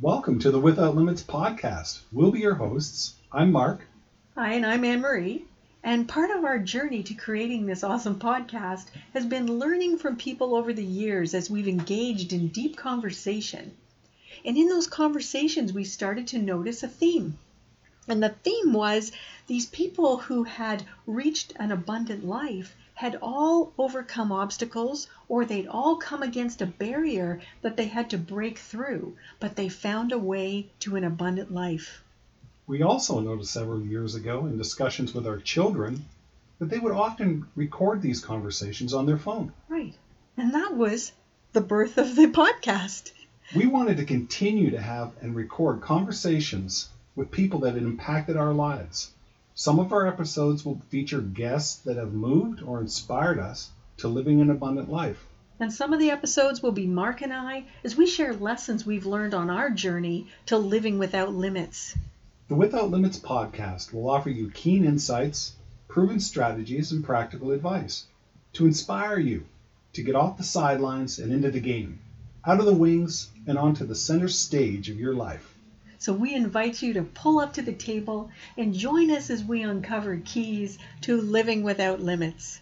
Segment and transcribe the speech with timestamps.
[0.00, 2.02] Welcome to the Without Limits podcast.
[2.12, 3.14] We'll be your hosts.
[3.32, 3.80] I'm Mark.
[4.36, 5.44] Hi, and I'm Anne Marie.
[5.82, 10.54] And part of our journey to creating this awesome podcast has been learning from people
[10.54, 13.76] over the years as we've engaged in deep conversation.
[14.44, 17.36] And in those conversations, we started to notice a theme.
[18.06, 19.10] And the theme was
[19.48, 25.94] these people who had reached an abundant life had all overcome obstacles or they'd all
[25.94, 30.68] come against a barrier that they had to break through, but they found a way
[30.80, 32.02] to an abundant life.
[32.66, 36.06] We also noticed several years ago in discussions with our children
[36.58, 39.52] that they would often record these conversations on their phone.
[39.68, 39.94] Right.
[40.36, 41.12] And that was
[41.52, 43.12] the birth of the podcast.
[43.54, 48.52] We wanted to continue to have and record conversations with people that had impacted our
[48.52, 49.12] lives
[49.58, 54.40] some of our episodes will feature guests that have moved or inspired us to living
[54.40, 55.26] an abundant life.
[55.58, 59.04] And some of the episodes will be Mark and I as we share lessons we've
[59.04, 61.98] learned on our journey to living without limits.
[62.46, 65.56] The Without Limits podcast will offer you keen insights,
[65.88, 68.06] proven strategies, and practical advice
[68.52, 69.44] to inspire you
[69.94, 71.98] to get off the sidelines and into the game,
[72.44, 75.57] out of the wings and onto the center stage of your life.
[76.00, 79.62] So we invite you to pull up to the table and join us as we
[79.62, 82.60] uncover keys to living without limits.